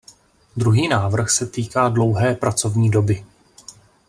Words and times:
Druhý 0.57 0.87
návrh 0.87 1.29
se 1.29 1.45
týká 1.45 1.89
dlouhé 1.89 2.35
pracovní 2.35 2.89
doby. 2.91 3.25